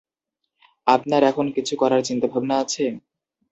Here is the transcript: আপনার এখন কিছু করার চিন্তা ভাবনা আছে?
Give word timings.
আপনার 0.87 1.21
এখন 1.23 1.45
কিছু 1.55 1.73
করার 1.81 2.01
চিন্তা 2.07 2.27
ভাবনা 2.33 2.55
আছে? 2.63 2.85